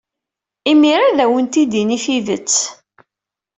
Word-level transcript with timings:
Imir-a 0.71 1.05
ad 1.07 1.19
awent-d-tini 1.23 1.97
tidet. 2.03 2.55